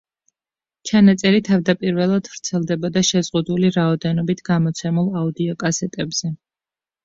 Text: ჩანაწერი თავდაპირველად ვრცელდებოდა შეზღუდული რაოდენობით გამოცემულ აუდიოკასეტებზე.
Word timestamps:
ჩანაწერი 0.91 1.41
თავდაპირველად 1.47 2.31
ვრცელდებოდა 2.33 3.05
შეზღუდული 3.11 3.73
რაოდენობით 3.77 4.45
გამოცემულ 4.51 5.15
აუდიოკასეტებზე. 5.23 6.35